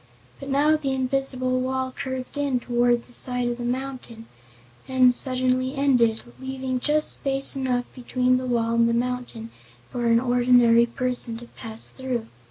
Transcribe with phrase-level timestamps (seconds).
[0.39, 4.25] But now the invisible wall curved in toward the side of the mountain
[4.87, 9.51] and suddenly ended, leaving just space enough between the wall and the mountain
[9.91, 12.25] for an ordinary person to pass through.